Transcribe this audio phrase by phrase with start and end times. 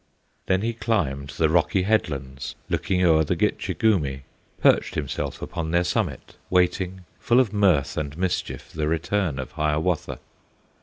[0.47, 4.23] Then he climbed the rocky headlands, Looking o'er the Gitche Gumee,
[4.59, 10.17] Perched himself upon their summit, Waiting full of mirth and mischief The return of Hiawatha.